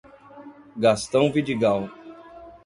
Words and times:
Gastão 0.75 1.31
Vidigal 1.31 1.91